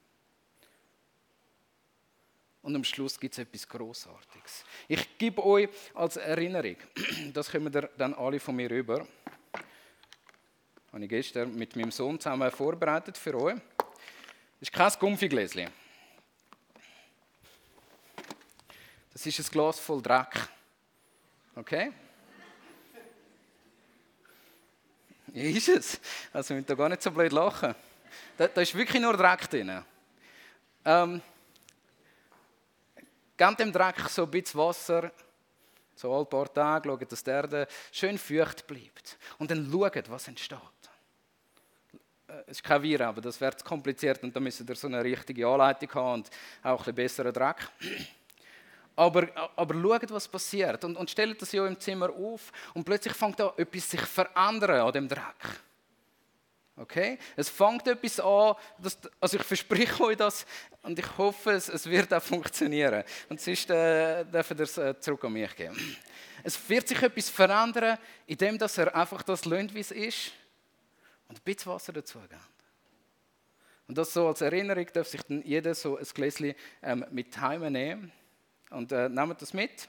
Und 2.61 2.75
am 2.75 2.83
Schluss 2.83 3.19
gibt 3.19 3.33
es 3.33 3.39
etwas 3.39 3.67
Großartiges. 3.67 4.65
Ich 4.87 5.17
gebe 5.17 5.43
euch 5.43 5.69
als 5.95 6.17
Erinnerung, 6.17 6.75
das 7.33 7.49
kommen 7.49 7.71
dann 7.97 8.13
alle 8.13 8.39
von 8.39 8.55
mir 8.55 8.69
rüber. 8.69 9.07
Habe 10.91 11.03
ich 11.03 11.09
gestern 11.09 11.55
mit 11.55 11.75
meinem 11.75 11.91
Sohn 11.91 12.19
zusammen 12.19 12.51
vorbereitet 12.51 13.17
für 13.17 13.39
euch. 13.39 13.55
Das 14.59 14.69
ist 14.69 14.73
kein 14.73 14.91
Gumpfigläschen. 14.99 15.69
Das 19.13 19.25
ist 19.25 19.39
ein 19.39 19.51
Glas 19.51 19.79
voll 19.79 20.01
Dreck. 20.01 20.49
Okay? 21.55 21.93
Ja, 25.33 25.43
ist 25.43 25.69
es. 25.69 26.01
Also, 26.33 26.49
wir 26.49 26.55
müssen 26.57 26.67
da 26.67 26.75
gar 26.75 26.89
nicht 26.89 27.01
so 27.01 27.11
blöd 27.11 27.31
lachen. 27.31 27.73
Da, 28.37 28.47
da 28.47 28.61
ist 28.61 28.75
wirklich 28.75 29.01
nur 29.01 29.15
Dreck 29.15 29.49
drin. 29.49 29.83
Ähm, 30.83 31.21
gebt 33.37 33.59
dem 33.59 33.71
Dreck 33.71 33.99
so 34.09 34.23
ein 34.23 34.31
bisschen 34.31 34.59
Wasser, 34.59 35.11
so 35.95 36.19
ein 36.19 36.27
paar 36.27 36.53
Tage, 36.53 36.89
schaut, 36.89 37.11
dass 37.11 37.23
die 37.23 37.29
Erde 37.29 37.67
schön 37.91 38.17
feucht 38.17 38.67
bleibt. 38.67 39.17
Und 39.37 39.51
dann 39.51 39.71
schaut, 39.71 40.09
was 40.09 40.27
entsteht. 40.27 40.59
Äh, 42.31 42.41
es 42.47 42.57
ist 42.57 42.63
kein 42.63 42.81
Viren, 42.81 43.07
aber 43.07 43.21
das 43.21 43.39
wäre 43.39 43.55
zu 43.55 43.65
kompliziert 43.65 44.23
und 44.23 44.35
da 44.35 44.39
müsst 44.39 44.61
ihr 44.61 44.75
so 44.75 44.87
eine 44.87 45.03
richtige 45.03 45.47
Anleitung 45.47 45.93
haben 45.93 46.13
und 46.13 46.29
auch 46.63 46.87
ein 46.87 46.95
bisschen 46.95 47.25
besseren 47.25 47.33
Dreck. 47.33 47.67
Aber, 48.95 49.27
aber 49.55 49.73
schaut, 49.73 50.11
was 50.11 50.27
passiert. 50.27 50.83
Und, 50.83 50.97
und 50.97 51.09
stellt 51.09 51.41
das 51.41 51.51
ja 51.51 51.65
im 51.65 51.79
Zimmer 51.79 52.09
auf 52.09 52.51
und 52.73 52.83
plötzlich 52.83 53.13
fängt 53.13 53.39
da 53.39 53.53
etwas 53.57 53.89
sich 53.89 54.01
verändern 54.01 54.81
an 54.81 54.91
dem 54.91 55.07
Dreck. 55.07 55.61
Okay? 56.75 57.17
Es 57.35 57.49
fängt 57.49 57.87
etwas 57.87 58.19
an, 58.19 58.55
das, 58.77 58.97
also 59.19 59.37
ich 59.37 59.43
verspreche 59.43 60.03
euch 60.03 60.17
das 60.17 60.45
und 60.81 60.97
ich 60.97 61.17
hoffe, 61.17 61.51
es, 61.51 61.69
es 61.69 61.89
wird 61.89 62.13
auch 62.13 62.21
funktionieren. 62.21 63.03
Und 63.29 63.39
sonst 63.39 63.69
äh, 63.69 64.25
dürfen 64.25 64.57
ihr 64.57 64.63
es 64.63 64.77
äh, 64.77 64.99
zurück 64.99 65.23
an 65.23 65.33
mich 65.33 65.55
geben. 65.55 65.97
Es 66.43 66.69
wird 66.69 66.87
sich 66.87 67.01
etwas 67.01 67.29
verändern, 67.29 67.97
indem 68.25 68.57
dass 68.57 68.77
er 68.77 68.95
einfach 68.95 69.21
das 69.21 69.45
löhnt, 69.45 69.73
wie 69.73 69.79
es 69.79 69.91
ist 69.91 70.31
und 71.31 71.37
ein 71.37 71.43
bisschen 71.45 71.71
Wasser 71.71 71.93
dazu 71.93 72.19
gibt. 72.19 72.35
Und 73.87 73.97
das 73.97 74.13
so 74.13 74.27
als 74.27 74.41
Erinnerung 74.41 74.85
darf 74.91 75.07
sich 75.07 75.21
dann 75.21 75.41
jeder 75.43 75.73
so 75.73 75.95
ein 75.95 76.05
Gläschen 76.13 76.53
ähm, 76.83 77.05
mit 77.09 77.39
heimnehmen. 77.39 78.11
Und 78.69 78.91
äh, 78.91 79.07
nehmt 79.07 79.41
das 79.41 79.53
mit. 79.53 79.87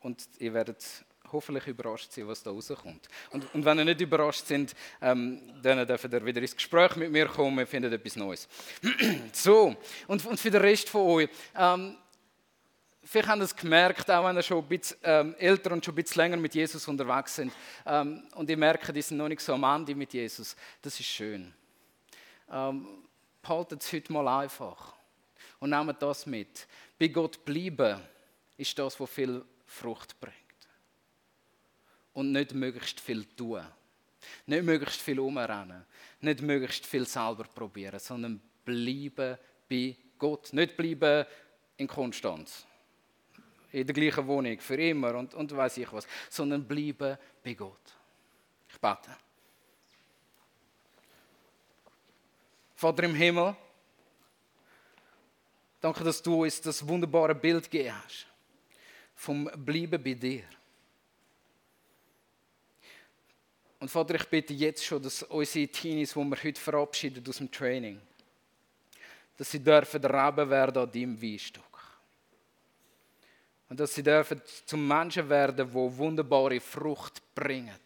Und 0.00 0.28
ihr 0.38 0.52
werdet 0.54 0.84
hoffentlich 1.30 1.68
überrascht 1.68 2.10
sein, 2.10 2.26
was 2.26 2.42
da 2.42 2.50
rauskommt. 2.50 3.08
Und, 3.30 3.54
und 3.54 3.64
wenn 3.64 3.78
ihr 3.78 3.84
nicht 3.84 4.00
überrascht 4.00 4.46
sind, 4.46 4.74
ähm, 5.00 5.40
dann 5.62 5.86
dürft 5.86 6.12
ihr 6.12 6.24
wieder 6.24 6.40
ins 6.40 6.56
Gespräch 6.56 6.96
mit 6.96 7.12
mir 7.12 7.26
kommen, 7.26 7.56
wir 7.58 7.66
finden 7.66 7.92
etwas 7.92 8.16
Neues. 8.16 8.48
so, 9.32 9.76
und, 10.08 10.26
und 10.26 10.40
für 10.40 10.50
den 10.50 10.62
Rest 10.62 10.88
von 10.88 11.02
euch, 11.02 11.28
ähm, 11.56 11.96
vielleicht 13.06 13.28
habt 13.28 13.40
ihr 13.40 13.44
es 13.44 13.56
gemerkt, 13.56 14.10
auch 14.10 14.24
wenn 14.26 14.36
ihr 14.36 14.42
schon 14.42 14.58
ein 14.58 14.68
bisschen 14.68 14.98
ähm, 15.02 15.34
älter 15.38 15.72
und 15.72 15.84
schon 15.84 15.92
ein 15.92 15.96
bisschen 15.96 16.22
länger 16.22 16.36
mit 16.36 16.54
Jesus 16.54 16.86
unterwegs 16.88 17.36
sind, 17.36 17.52
ähm, 17.86 18.28
und 18.34 18.50
ihr 18.50 18.56
merkt, 18.56 18.94
die 18.94 19.02
sind 19.02 19.16
noch 19.18 19.28
nicht 19.28 19.40
so 19.40 19.54
am 19.54 19.64
Ende 19.64 19.94
mit 19.94 20.12
Jesus, 20.12 20.56
das 20.82 20.98
ist 20.98 21.06
schön. 21.06 21.52
Ähm, 22.50 22.86
behaltet 23.40 23.82
es 23.82 23.92
heute 23.92 24.12
mal 24.12 24.42
einfach 24.42 24.94
und 25.60 25.70
nehmt 25.70 26.02
das 26.02 26.26
mit. 26.26 26.66
Bei 26.98 27.08
Gott 27.08 27.44
bleiben 27.44 28.00
ist 28.56 28.78
das, 28.78 28.98
was 28.98 29.10
viel 29.10 29.44
Frucht 29.66 30.18
bringt. 30.20 30.34
Und 32.12 32.32
nicht 32.32 32.54
möglichst 32.54 33.00
viel 33.00 33.24
tun. 33.24 33.62
Nicht 34.46 34.64
möglichst 34.64 35.00
viel 35.00 35.20
umrennen. 35.20 35.84
Nicht 36.20 36.40
möglichst 36.40 36.86
viel 36.86 37.06
selber 37.06 37.44
probieren, 37.44 38.00
sondern 38.00 38.40
bleiben 38.64 39.36
bei 39.68 39.96
Gott. 40.18 40.52
Nicht 40.52 40.76
bleiben 40.76 41.26
in 41.76 41.86
Konstanz. 41.86 42.66
In 43.76 43.86
der 43.86 43.94
gleichen 43.94 44.26
Wohnung, 44.26 44.58
für 44.58 44.76
immer 44.76 45.14
und, 45.14 45.34
und 45.34 45.54
weiß 45.54 45.76
ich 45.76 45.92
was, 45.92 46.06
sondern 46.30 46.66
bleiben 46.66 47.18
bei 47.44 47.52
Gott. 47.52 47.94
Ich 48.70 48.80
bete. 48.80 49.14
Vater 52.74 53.02
im 53.02 53.14
Himmel, 53.14 53.54
danke, 55.80 56.04
dass 56.04 56.22
du 56.22 56.42
uns 56.42 56.60
das 56.60 56.86
wunderbare 56.86 57.34
Bild 57.34 57.70
gegeben 57.70 57.94
hast 58.02 58.26
vom 59.14 59.44
Bleiben 59.56 60.02
bei 60.02 60.14
dir. 60.14 60.44
Und 63.78 63.90
Vater, 63.90 64.14
ich 64.14 64.24
bitte 64.24 64.54
jetzt 64.54 64.84
schon, 64.84 65.02
dass 65.02 65.22
unsere 65.22 65.68
Teenies, 65.68 66.14
die 66.14 66.18
wir 66.18 66.42
heute 66.42 66.60
verabschieden 66.60 67.24
aus 67.28 67.36
dem 67.36 67.50
Training, 67.50 68.00
dass 69.36 69.50
sie 69.50 69.62
dürfen 69.62 70.02
Reben 70.02 70.48
werden 70.48 70.82
an 70.82 70.90
deinem 70.90 71.20
Weinstock. 71.20 71.75
Und 73.68 73.80
dass 73.80 73.94
sie 73.94 74.02
dürfen 74.02 74.40
zum 74.64 74.86
Menschen 74.86 75.28
werden, 75.28 75.72
wo 75.72 75.94
wunderbare 75.96 76.60
Frucht 76.60 77.22
bringen. 77.34 77.78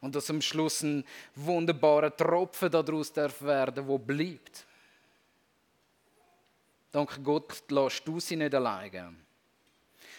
Und 0.00 0.14
dass 0.14 0.30
am 0.30 0.40
Schluss 0.40 0.82
ein 0.82 1.04
wunderbarer 1.34 2.16
Tropfen 2.16 2.70
daraus 2.70 3.12
darf 3.12 3.42
werden, 3.42 3.86
wo 3.86 3.98
bleibt. 3.98 4.66
Danke 6.90 7.20
Gott, 7.20 7.64
lass 7.68 8.02
du 8.02 8.18
sie 8.18 8.36
nicht 8.36 8.54
alleine. 8.54 9.14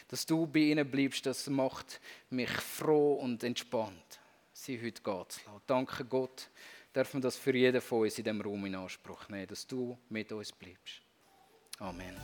Dass 0.08 0.26
du 0.26 0.46
bei 0.46 0.60
ihnen 0.60 0.90
bleibst, 0.90 1.26
das 1.26 1.48
macht 1.48 2.00
mich 2.30 2.52
froh 2.52 3.16
und 3.16 3.44
entspannt, 3.44 4.20
sie 4.54 4.78
heute 4.82 5.02
gehen 5.02 5.26
zu 5.28 5.40
lassen. 5.46 5.62
Danke 5.68 6.06
Gott, 6.06 6.50
dürfen 6.96 7.18
wir 7.18 7.22
das 7.22 7.38
für 7.38 7.56
jeden 7.56 7.82
von 7.82 8.02
uns 8.02 8.18
in 8.18 8.24
diesem 8.24 8.42
Raum 8.42 8.66
in 8.66 8.76
Anspruch 8.76 9.28
nehmen, 9.30 9.48
dass 9.48 9.66
du 9.66 9.98
mit 10.10 10.32
uns 10.32 10.52
bleibst. 10.52 11.02
Amen. 11.80 12.16